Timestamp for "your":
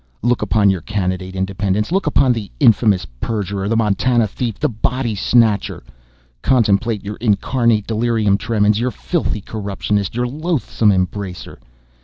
0.71-0.81, 7.05-7.17, 8.79-8.89, 10.15-10.25